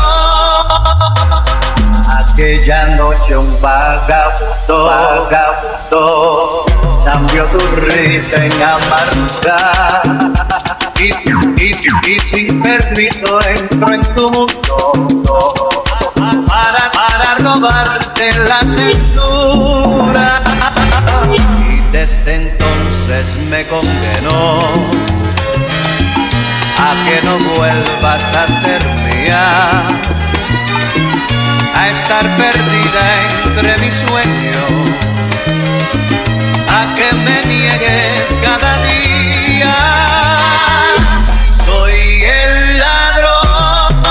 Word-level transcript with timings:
Aquella 2.09 2.87
noche 2.95 3.37
un 3.37 3.61
vagabundo, 3.61 4.85
vagabundo, 4.85 6.65
cambió 7.05 7.45
tu 7.47 7.59
risa 7.81 8.45
en 8.45 8.53
amargura. 8.63 10.03
Y, 10.99 11.09
y, 11.61 11.75
y 12.07 12.21
sin 12.21 12.63
permiso 12.63 13.41
entro 13.43 13.93
en 13.93 14.03
tu 14.15 14.31
mundo 14.31 15.03
para, 16.47 16.93
para 16.93 17.35
robarte 17.41 18.31
la 18.49 18.61
textura. 18.77 20.43
Y 21.35 21.81
desde 21.91 22.35
entonces 22.35 23.27
me 23.51 23.67
condenó 23.67 25.17
a 26.79 26.95
que 27.07 27.23
no 27.23 27.39
vuelvas 27.39 28.23
a 28.35 28.47
ser 28.47 28.85
mía, 29.07 29.45
a 31.75 31.89
estar 31.89 32.25
perdida 32.37 33.05
entre 33.45 33.79
mis 33.79 33.95
sueños, 33.95 34.91
a 36.69 36.95
que 36.95 37.17
me 37.17 37.43
niegues 37.45 38.29
cada 38.43 38.79
día. 38.83 39.75
Soy 41.65 42.25
el 42.25 42.79
ladrón 42.79 44.03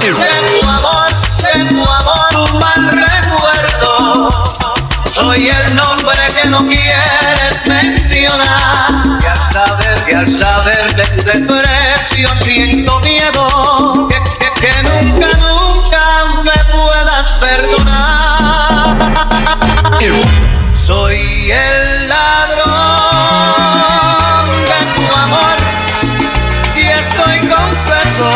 de 0.00 0.12
tu 0.12 0.68
amor, 0.68 1.10
de 1.42 1.64
tu 1.68 1.82
amor, 1.82 2.28
tu 2.30 2.58
mal 2.58 2.82
recuerdo. 2.88 4.44
Soy 5.10 5.48
el 5.48 5.74
nombre 5.74 6.18
que 6.40 6.48
no 6.48 6.66
quieres 6.66 7.66
mencionar. 7.66 8.89
Al 10.20 10.28
saber 10.28 10.94
de 10.96 11.04
tu 11.46 11.54
desprecio 11.54 12.28
siento 12.40 13.00
miedo. 13.00 14.06
Que, 14.08 14.16
que- 14.38 14.50
que 14.60 14.72
nunca, 14.82 15.28
nunca 15.38 16.04
me 16.44 16.58
puedas 16.74 17.32
perdonar. 17.34 18.96
Soy 20.76 21.50
el 21.50 22.08
ladrón 22.08 22.66
de 24.70 24.80
tu 24.94 25.04
amor 25.16 25.56
y 26.76 26.78
estoy 26.82 27.38
confeso. 27.48 28.30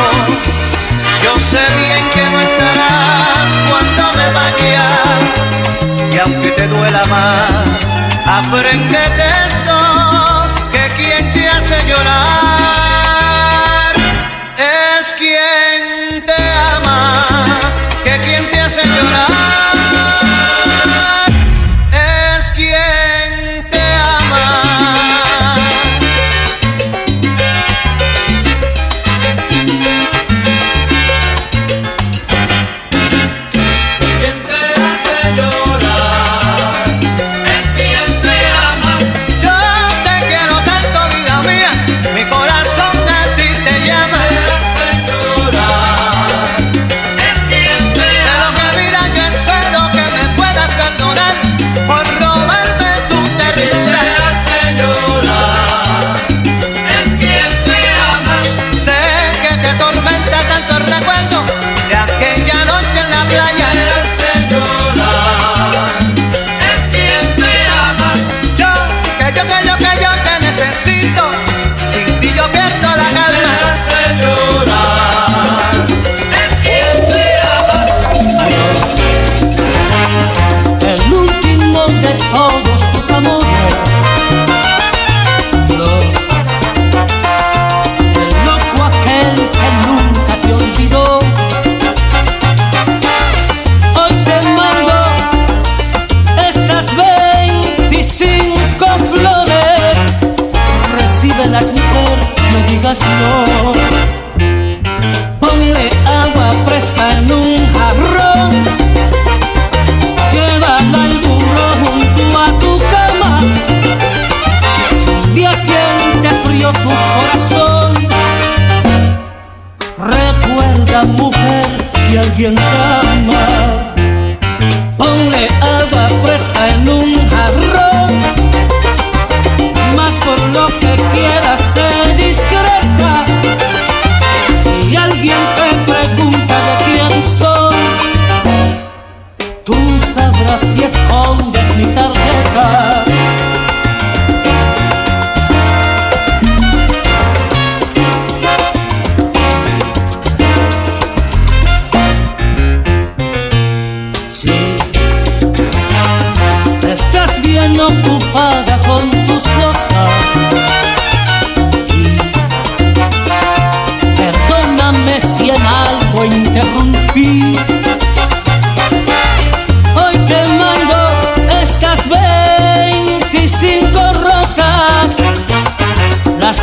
Yo 1.22 1.32
sé 1.38 1.60
bien 1.76 2.02
que 2.14 2.22
no 2.30 2.40
estarás 2.40 3.48
cuando 3.68 4.04
me 4.18 4.26
vaya 4.38 4.88
y 6.12 6.18
aunque 6.18 6.50
te 6.52 6.66
duela 6.68 7.04
más, 7.06 7.66
aprendete 8.26 9.24
esto 9.48 9.73
llorar 11.86 12.43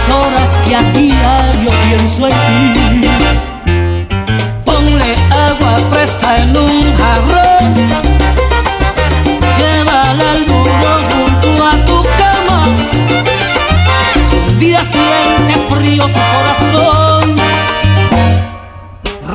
horas 0.09 0.57
que 0.65 0.75
a 0.75 0.83
diario 0.93 1.71
pienso 1.83 2.27
en 2.27 2.33
ti. 2.33 3.09
Ponle 4.65 5.15
agua 5.29 5.77
fresca 5.91 6.37
en 6.37 6.57
un 6.57 6.97
jarrón, 6.97 7.75
llévala 9.57 10.31
al 10.31 10.43
burro 10.43 10.93
junto 11.09 11.65
a 11.65 11.71
tu 11.85 12.03
cama. 12.19 12.63
Si 14.29 14.35
un 14.37 14.59
día 14.59 14.83
siente 14.83 15.59
frío 15.69 16.05
tu 16.07 16.21
corazón, 16.33 17.35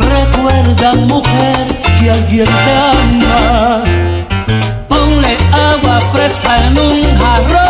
recuerda 0.08 0.94
mujer 0.94 1.66
que 1.98 2.10
alguien 2.10 2.46
te 2.46 2.72
ama. 3.28 3.82
Ponle 4.88 5.36
agua 5.52 6.00
fresca 6.12 6.56
en 6.66 6.78
un 6.78 7.02
jarrón. 7.18 7.65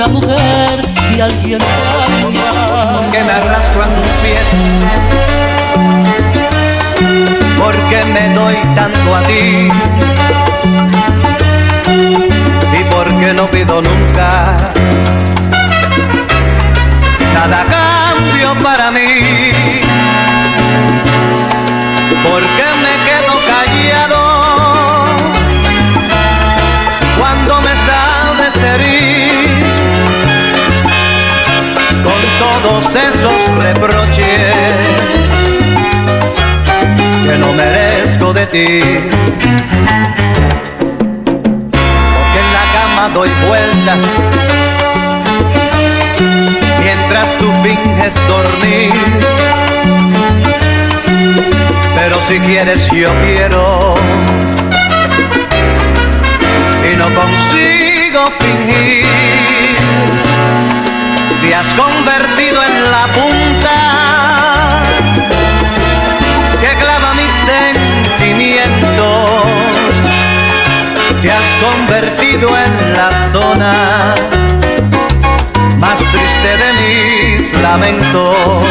Recuerda 0.00 0.08
mujer 0.08 0.80
que 1.14 1.22
alguien 1.22 1.58
que 3.12 3.24
me 3.24 3.32
arrastro 3.32 3.82
a 3.82 3.86
tus 3.86 4.06
pies 4.22 4.46
me 8.12 8.34
doy 8.34 8.56
tanto 8.74 9.14
a 9.14 9.22
ti 9.24 9.68
y 12.72 12.84
por 12.90 13.06
qué 13.18 13.32
no 13.34 13.46
pido 13.46 13.82
nunca 13.82 14.56
nada 17.34 17.64
cambio 17.64 18.58
para 18.62 18.90
mí. 18.90 19.49
Todos 32.62 32.94
esos 32.94 33.62
reproches? 33.62 35.20
que 37.30 37.38
no 37.38 37.52
merezco 37.52 38.32
de 38.32 38.46
ti. 38.46 38.80
Porque 42.16 42.38
en 42.44 42.52
la 42.58 42.64
cama 42.74 43.08
doy 43.14 43.30
vueltas 43.46 43.98
mientras 46.80 47.36
tú 47.38 47.46
finges 47.62 48.14
dormir. 48.26 48.92
Pero 51.94 52.20
si 52.20 52.38
quieres 52.40 52.88
yo 52.90 53.10
quiero 53.24 53.94
y 56.90 56.96
no 56.96 57.04
consigo 57.14 58.24
fingir. 58.38 59.69
Te 61.50 61.56
has 61.56 61.74
convertido 61.74 62.62
en 62.62 62.90
la 62.92 63.06
punta 63.08 63.74
sentimientos 67.44 69.42
te 71.20 71.32
has 71.32 71.42
convertido 71.60 72.56
en 72.56 72.92
la 72.94 73.10
zona 73.32 74.14
más 75.80 75.98
triste 75.98 76.56
de 76.56 76.72
mis 76.82 77.52
lamentos. 77.60 78.64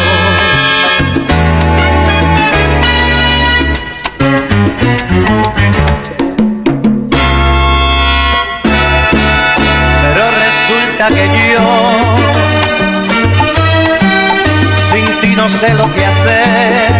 Sé 15.60 15.74
lo 15.74 15.92
que 15.92 16.06
hacer. 16.06 16.90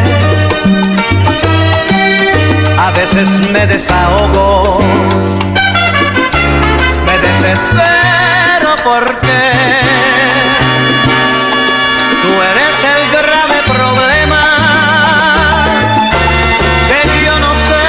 A 2.79 2.91
veces 2.91 3.29
me 3.53 3.67
desahogo, 3.67 4.81
me 7.07 7.19
desespero 7.27 8.71
porque 8.85 9.41
tú 12.23 12.33
eres 12.53 12.77
el 12.95 13.03
grave 13.17 13.59
problema 13.67 14.45
que 16.89 17.01
yo 17.25 17.35
no 17.39 17.53
sé 17.69 17.87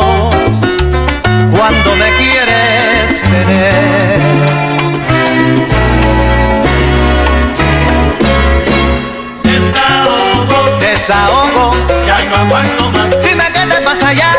tener. 3.50 4.30
desahogo. 10.80 11.72
Ya 12.06 12.24
no 12.26 12.36
aguanto 12.36 12.92
más. 12.92 13.24
Dime 13.24 13.46
qué 13.54 13.66
te 13.66 13.82
pasa 13.82 14.14
ya. 14.14 14.39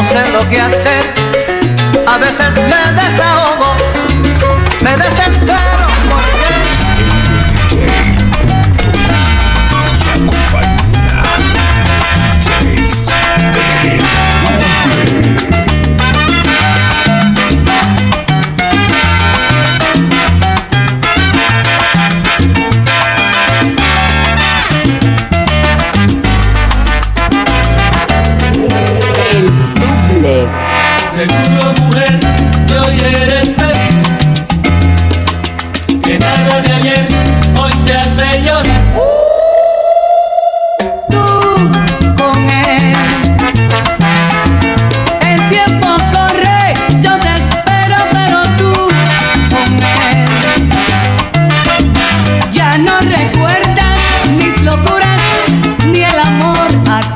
No 0.00 0.06
sé 0.06 0.30
lo 0.30 0.48
que 0.48 0.58
hacer. 0.58 1.02
A 2.06 2.16
veces 2.16 2.54
me 2.56 3.02
desahogo, 3.02 3.74
me 4.82 4.96
desespero 4.96 5.29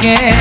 que 0.04 0.33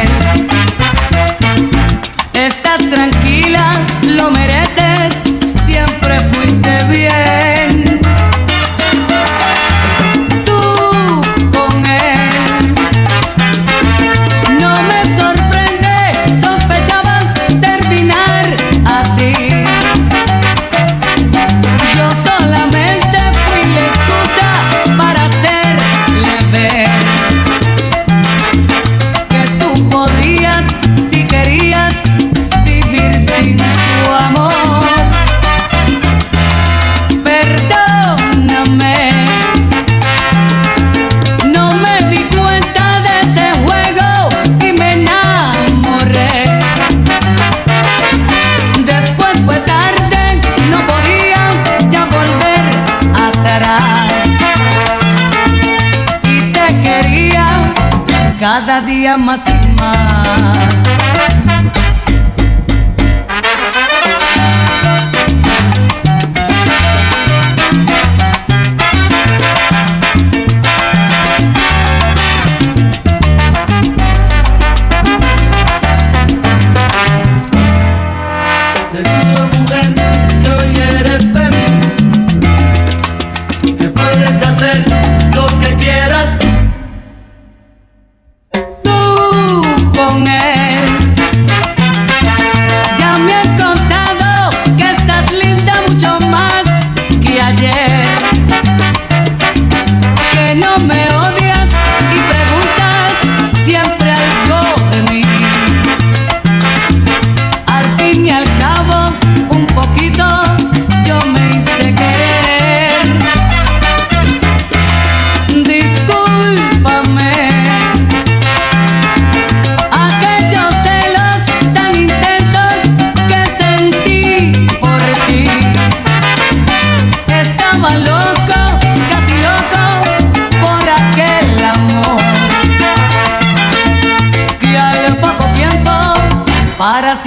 cada 58.43 58.81
día 58.81 59.15
más 59.15 59.39
y 59.47 59.67
más. 59.79 60.72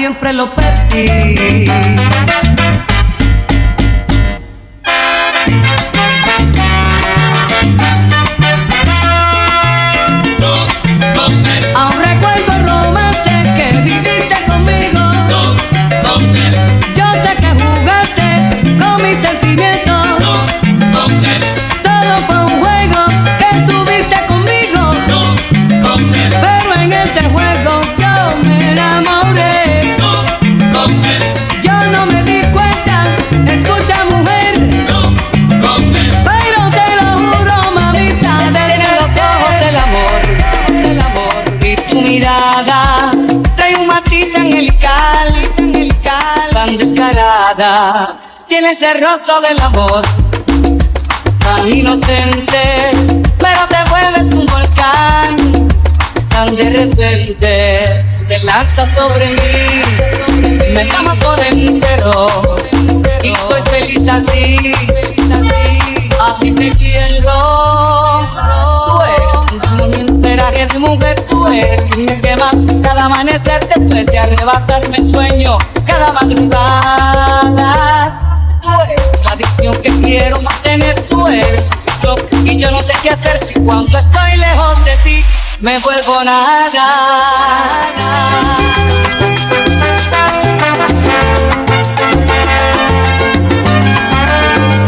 Siempre 0.07 0.33
lo 0.33 0.55
perdí. 0.55 1.86
Tiene 48.49 48.71
ese 48.71 48.95
rostro 48.95 49.41
del 49.41 49.61
amor 49.61 50.03
tan 51.41 51.69
inocente, 51.69 52.91
pero 53.39 53.61
te 53.69 53.91
vuelves 53.91 54.35
un 54.35 54.47
volcán 54.47 55.37
tan 56.31 56.57
de 56.57 56.71
repente 56.71 58.05
te 58.29 58.39
lanzas 58.45 58.91
sobre 58.91 59.29
mí, 59.31 60.73
me 60.75 60.85
llamas 60.85 61.17
por 61.19 61.41
entero 61.41 62.57
y 63.23 63.35
soy 63.49 63.63
feliz 63.71 64.09
así, 64.09 64.73
así 66.23 66.51
te 66.53 66.73
quiero. 66.77 68.27
Tú 68.87 69.01
eres 69.03 69.83
un 69.83 69.95
enteraje 69.95 70.67
de 70.67 70.79
mujer, 70.79 71.25
eres 71.57 71.85
quien 71.87 72.07
me 72.07 72.21
quema 72.21 72.51
cada 72.83 73.05
amanecer 73.07 73.67
después 73.69 74.07
de 74.07 74.19
arrebatarme 74.19 74.97
el 74.99 75.11
sueño 75.11 75.59
cada 75.87 76.13
madrugada. 76.13 77.69
La 79.25 79.31
adicción 79.31 79.75
que 79.77 79.91
quiero 80.03 80.41
mantener, 80.41 80.95
tú 81.09 81.27
eres 81.27 81.65
ciclo 81.85 82.17
y 82.45 82.57
yo 82.59 82.71
no 82.71 82.83
sé 82.83 82.93
qué 83.03 83.11
hacer 83.11 83.39
si 83.39 83.55
cuando 83.55 83.97
estoy 83.97 84.37
lejos 84.37 84.85
de 84.85 84.97
ti 85.05 85.25
me 85.61 85.79
vuelvo 85.79 86.25
nada. 86.25 86.89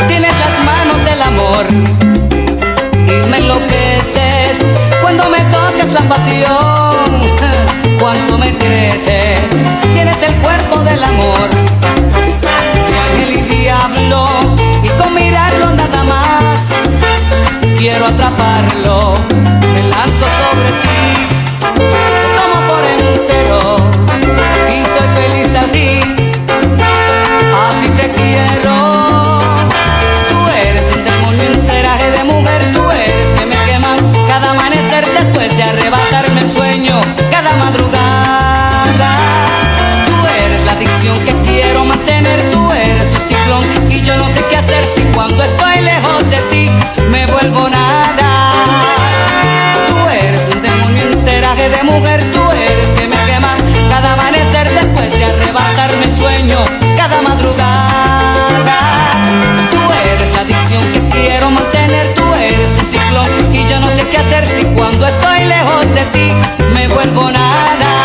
Tienes 0.07 0.33
las 0.39 0.65
manos 0.65 1.05
del 1.05 1.23
amor 1.23 2.08
qué 64.11 64.19
hacer 64.19 64.47
si 64.47 64.65
cuando 64.65 65.07
estoy 65.07 65.45
lejos 65.45 65.95
de 65.95 66.05
ti 66.12 66.33
me 66.75 66.88
vuelvo 66.88 67.31
nada. 67.31 67.98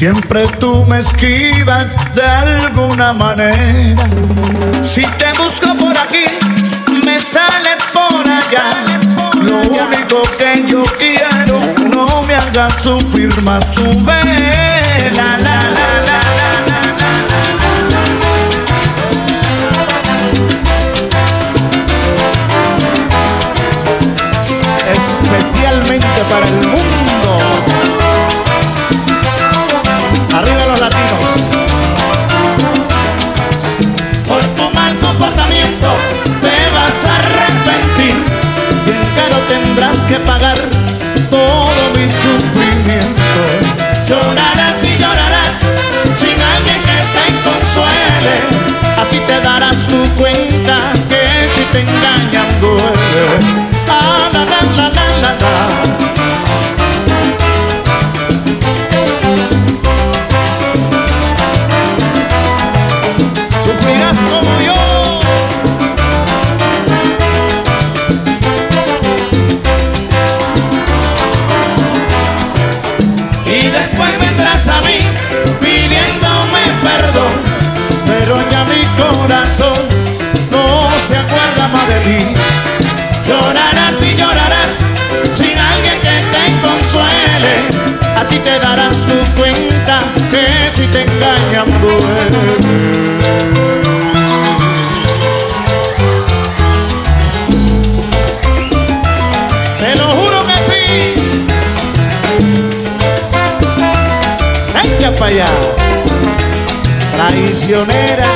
Siempre 0.00 0.46
tú 0.58 0.86
me 0.86 1.00
esquivas 1.00 1.94
de 2.14 2.22
alguna 2.22 3.12
manera. 3.12 4.02
Si 4.82 5.02
te 5.02 5.30
busco 5.36 5.74
por 5.76 5.94
aquí, 5.94 6.24
me 7.04 7.18
sales 7.18 7.84
por 7.92 8.26
allá. 8.26 8.70
Lo 9.42 9.58
único 9.58 10.22
que 10.38 10.64
yo 10.66 10.84
quiero, 10.98 11.60
no 11.94 12.22
me 12.22 12.34
hagas 12.34 12.82
sufrir 12.82 13.42
más 13.42 13.70
tu 13.72 13.82
vela. 14.06 15.12
La, 15.12 15.36
la, 15.36 15.60
la, 15.76 16.20
Especialmente 24.90 26.24
para 26.30 26.46
el 26.46 26.54
mundo. 26.68 26.99
Ti. 82.04 82.34
Llorarás 83.28 84.02
y 84.02 84.16
llorarás 84.16 84.78
sin 85.34 85.58
alguien 85.58 85.98
que 86.00 86.16
te 86.32 86.44
consuele. 86.66 87.54
A 88.16 88.26
ti 88.26 88.38
te 88.38 88.58
darás 88.58 88.96
tu 89.06 89.18
cuenta 89.40 90.02
que 90.30 90.44
si 90.76 90.86
te 90.86 91.02
engañan 91.02 91.70
duele. 91.80 93.20
para 105.20 105.32
allá. 105.32 105.46
Traicionera, 107.16 108.28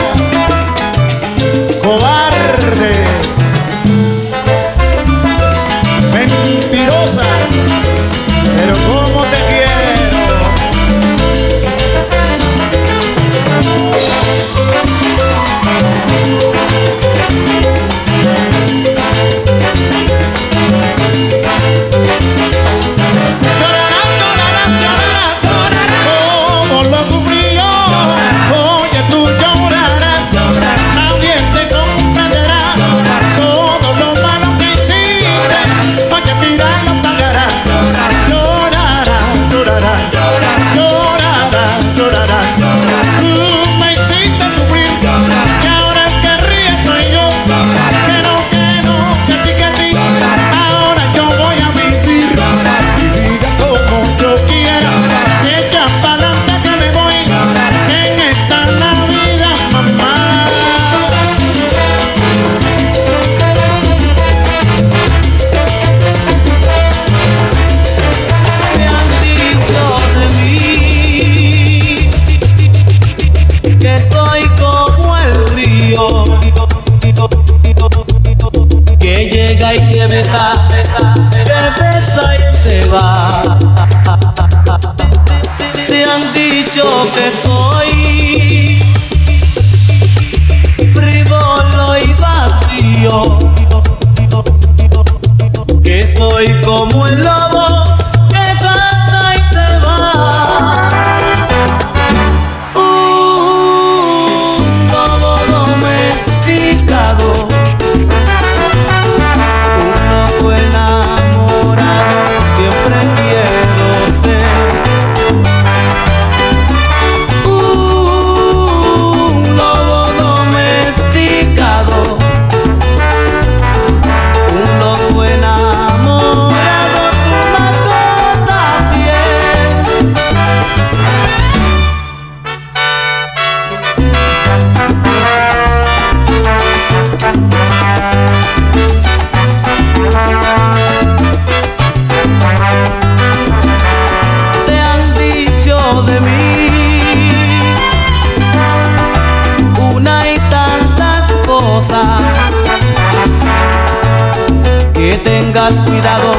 que 155.05 155.19
tengas 155.19 155.75
cuidado 155.87 156.33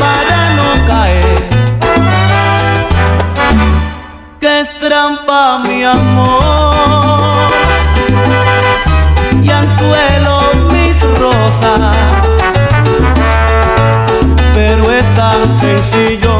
para 0.00 0.38
no 0.58 0.68
caer. 0.88 1.48
Que 4.40 4.60
es 4.62 4.78
trampa 4.80 5.60
mi 5.68 5.84
amor 5.84 7.52
y 9.40 9.48
anzuelo 9.48 10.40
mis 10.72 11.00
rosas, 11.20 11.96
pero 14.54 14.90
es 14.90 15.14
tan 15.14 15.40
sencillo. 15.60 16.31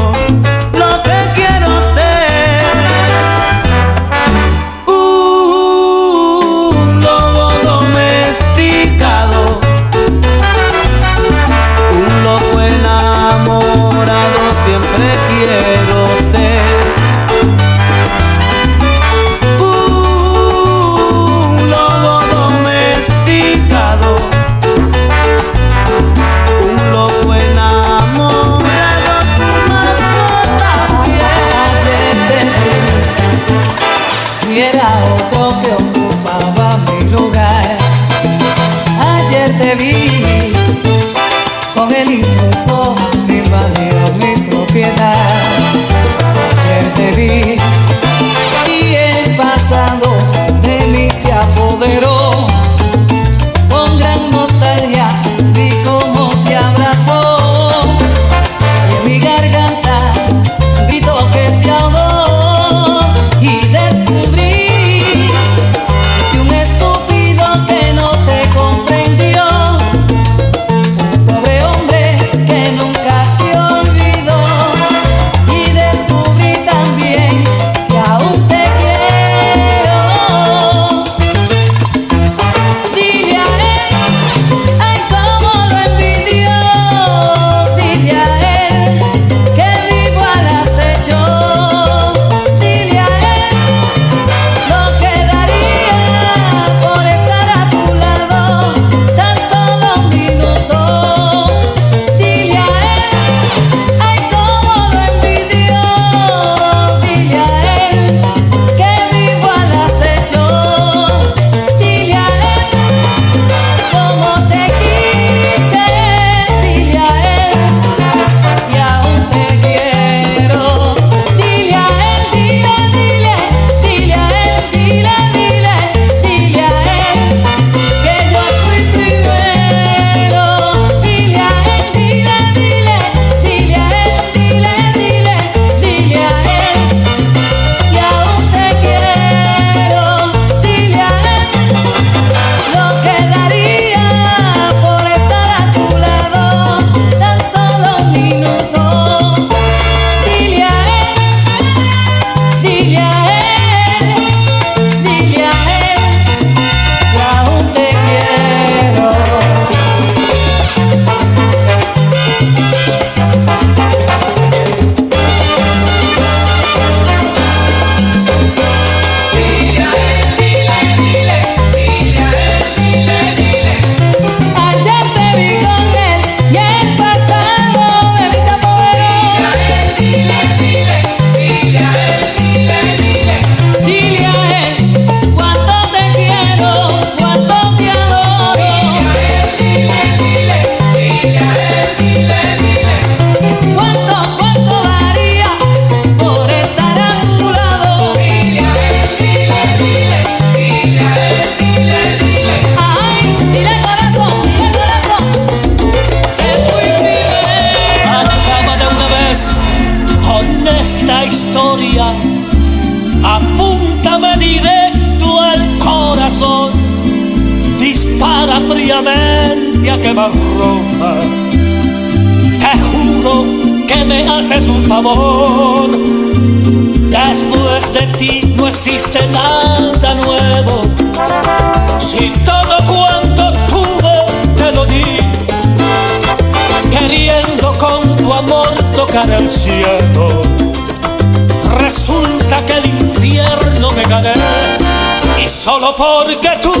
solo 245.83 245.95
porque 245.97 246.49
tú 246.61 246.71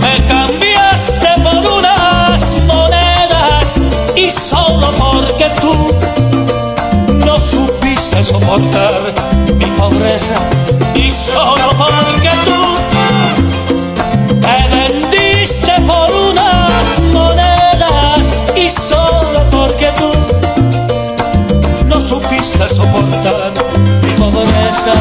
me 0.00 0.26
cambiaste 0.28 1.28
por 1.42 1.72
unas 1.78 2.62
monedas 2.66 3.80
y 4.14 4.30
solo 4.30 4.92
porque 4.92 5.50
tú 5.58 5.72
no 7.24 7.36
supiste 7.38 8.22
soportar 8.22 8.92
mi 9.56 9.64
pobreza 9.78 10.34
y 10.94 11.10
solo 11.10 11.70
porque 11.78 12.30
tú 12.44 12.60
me 14.42 14.68
vendiste 14.76 15.72
por 15.86 16.12
unas 16.12 16.98
monedas 17.14 18.38
y 18.54 18.68
solo 18.68 19.42
porque 19.50 19.90
tú 19.96 20.10
no 21.86 21.98
supiste 21.98 22.68
soportar 22.68 23.52
mi 24.02 24.10
pobreza. 24.12 24.92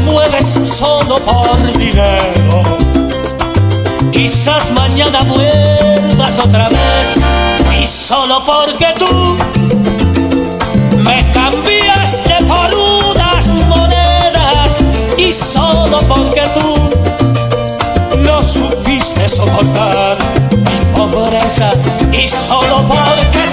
mueves 0.00 0.58
solo 0.64 1.18
por 1.20 1.72
dinero. 1.78 2.62
Quizás 4.12 4.70
mañana 4.72 5.20
vuelvas 5.22 6.38
otra 6.38 6.68
vez 6.68 7.16
y 7.80 7.86
solo 7.86 8.44
porque 8.44 8.94
tú 8.98 9.36
me 10.98 11.30
cambiaste 11.32 12.36
por 12.46 12.74
unas 12.74 13.46
monedas 13.68 14.78
y 15.16 15.32
solo 15.32 15.98
porque 16.08 16.42
tú 16.54 18.18
no 18.18 18.40
supiste 18.40 19.28
soportar 19.28 20.16
mi 20.56 20.84
pobreza 20.96 21.70
y 22.12 22.26
solo 22.26 22.82
porque 22.88 23.47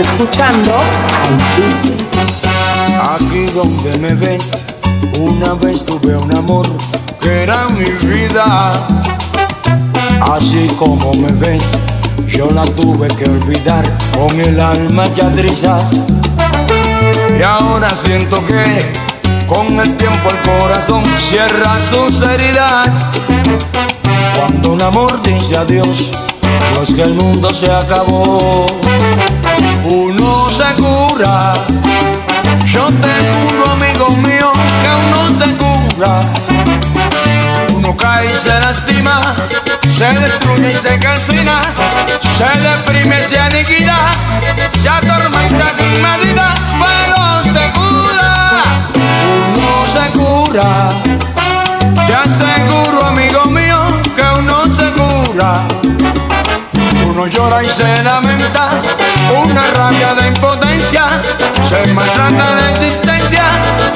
escuchando 0.00 0.72
Aquí 3.02 3.46
donde 3.54 3.98
me 3.98 4.14
ves, 4.14 4.52
una 5.18 5.54
vez 5.54 5.84
tuve 5.84 6.16
un 6.16 6.36
amor 6.36 6.66
que 7.20 7.42
era 7.42 7.68
mi 7.68 7.84
vida. 8.06 8.72
Así 10.30 10.68
como 10.78 11.12
me 11.14 11.32
ves, 11.32 11.64
yo 12.26 12.48
la 12.50 12.64
tuve 12.64 13.08
que 13.08 13.24
olvidar 13.24 13.84
con 14.16 14.38
el 14.40 14.60
alma 14.60 15.06
ya 15.14 15.28
trizas. 15.30 15.96
Y 17.38 17.42
ahora 17.42 17.94
siento 17.94 18.44
que 18.46 18.64
con 19.46 19.80
el 19.80 19.96
tiempo 19.96 20.30
el 20.30 20.60
corazón 20.60 21.02
cierra 21.18 21.78
sus 21.80 22.22
heridas. 22.22 23.10
Cuando 24.36 24.72
un 24.72 24.82
amor 24.82 25.20
dice 25.22 25.56
adiós, 25.56 26.12
no 26.74 26.82
es 26.82 26.94
que 26.94 27.02
el 27.02 27.14
mundo 27.14 27.52
se 27.52 27.70
acabó. 27.70 28.66
Uno 29.90 30.48
se 30.50 30.64
cura, 30.74 31.52
yo 32.64 32.86
te 32.86 33.14
juro, 33.32 33.72
amigo 33.72 34.08
mío, 34.18 34.52
que 34.80 34.88
uno 35.04 35.28
se 35.36 35.56
cura. 35.56 36.20
Uno 37.74 37.96
cae 37.96 38.26
y 38.26 38.28
se 38.30 38.60
lastima, 38.60 39.34
se 39.88 40.06
destruye 40.06 40.68
y 40.68 40.76
se 40.76 40.96
calcina, 41.00 41.60
se 42.38 42.60
deprime, 42.60 43.20
se 43.20 43.40
aniquila, 43.40 44.12
se 44.80 44.88
atormenta 44.88 45.74
sin 45.74 46.00
medida, 46.00 46.54
pero 46.70 47.42
se 47.52 47.72
cura. 47.72 48.62
Uno 49.56 49.86
se 49.92 50.04
cura, 50.16 50.88
te 52.06 52.14
aseguro, 52.14 53.06
amigo 53.06 53.44
mío, 53.46 53.88
que 54.14 54.22
uno 54.38 54.64
se 54.72 54.88
cura. 54.92 55.64
Uno 57.08 57.26
llora 57.26 57.60
y 57.64 57.68
se 57.68 58.04
lamenta, 58.04 58.68
una 59.32 59.62
rabia 59.74 60.14
de 60.14 60.28
impotencia, 60.28 61.04
se 61.62 61.92
maltrata 61.92 62.54
de 62.54 62.70
existencia 62.70 63.44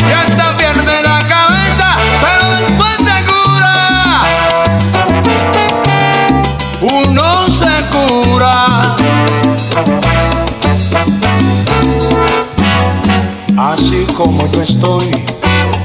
y 0.09 0.13
hasta 0.13 0.57
pierde 0.57 1.03
la 1.03 1.19
cabeza, 1.19 1.97
pero 2.21 2.51
después 2.57 2.97
se 2.99 3.19
cura. 3.31 4.21
Uno 6.81 7.49
se 7.49 7.75
cura. 7.93 8.97
Así 13.57 14.07
como 14.17 14.51
yo 14.53 14.63
estoy, 14.63 15.11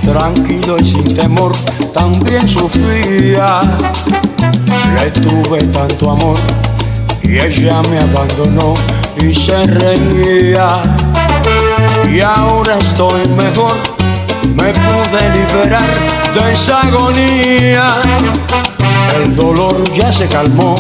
tranquilo 0.02 0.78
y 0.80 0.86
sin 0.86 1.16
temor, 1.16 1.54
también 1.94 2.48
sufría. 2.48 3.62
Le 5.00 5.12
tuve 5.12 5.64
tanto 5.64 6.12
amor 6.12 6.38
y 7.30 7.38
ella 7.38 7.82
me 7.92 8.00
abandonó 8.00 8.74
y 9.18 9.32
se 9.34 9.64
reía. 9.68 10.82
Y 12.10 12.22
ahora 12.22 12.78
estoy 12.80 13.28
mejor, 13.30 13.76
me 14.56 14.74
pude 14.74 15.30
liberar 15.38 15.90
de 16.34 16.52
esa 16.52 16.82
agonía. 16.82 18.02
El 19.16 19.36
dolor 19.36 19.84
ya 19.94 20.12
se 20.12 20.28
calmó 20.28 20.76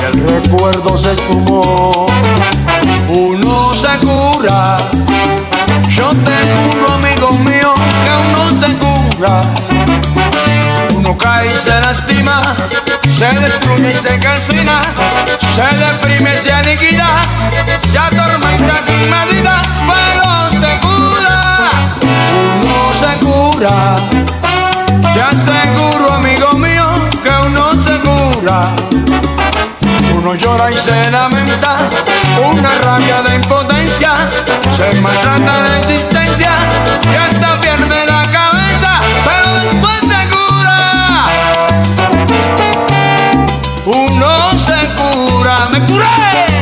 y 0.00 0.04
el 0.06 0.28
recuerdo 0.28 0.96
se 0.96 1.12
esfumó. 1.12 2.06
Uno 3.08 3.74
se 3.74 3.98
cura, 3.98 4.78
yo 5.88 6.08
te 6.08 6.36
juro, 6.54 6.92
amigo 6.94 7.30
mío, 7.44 7.74
que 8.02 8.12
uno 8.24 8.50
se 8.60 8.72
cura. 8.78 9.42
Uno 10.94 11.18
cae 11.18 11.48
y 11.48 11.50
se 11.50 11.78
lastima, 11.80 12.54
se 13.08 13.26
destruye 13.26 13.88
y 13.88 13.94
se 13.94 14.18
calcina, 14.18 14.80
se 15.54 15.76
deprime, 15.76 16.36
se 16.36 16.52
aniquila, 16.52 17.22
se 17.88 17.98
atormenta 17.98 18.82
sin 18.82 19.10
medida, 19.10 19.62
pero 19.86 20.50
se 20.60 20.78
cura. 20.80 21.68
Uno 22.62 22.92
se 22.92 23.24
cura, 23.24 23.96
te 25.14 25.22
aseguro, 25.22 26.12
amigo 26.14 26.52
mío, 26.52 26.86
que 27.22 27.46
uno 27.46 27.72
se 27.80 27.98
cura. 28.00 28.72
Uno 30.16 30.34
llora 30.34 30.70
y 30.70 30.76
se 30.76 31.10
lamenta, 31.10 31.76
una 32.52 32.70
rabia 32.82 33.22
de 33.22 33.34
impotencia, 33.36 34.14
se 34.74 35.00
maltrata 35.00 35.62
de 35.62 35.78
existencia 35.78 36.54
y 37.10 37.14
hasta 37.14 37.60
pierde 37.60 37.75
cura, 45.84 46.06
me 46.48 46.55